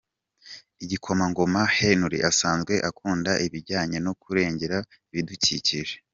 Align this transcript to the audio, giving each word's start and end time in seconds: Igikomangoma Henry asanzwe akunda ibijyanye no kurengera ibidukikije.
Igikomangoma 0.83 1.61
Henry 1.77 2.17
asanzwe 2.29 2.73
akunda 2.89 3.31
ibijyanye 3.45 3.97
no 4.05 4.13
kurengera 4.21 4.77
ibidukikije. 5.11 5.95